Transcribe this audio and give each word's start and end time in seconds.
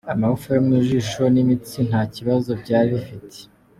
Amagufwa 0.13 0.49
yo 0.55 0.61
mu 0.65 0.71
ijosi 0.81 1.21
n’imitsi 1.33 1.79
nta 1.89 2.01
kibazo 2.15 2.49
byari 2.61 2.87
bifite. 2.97 3.37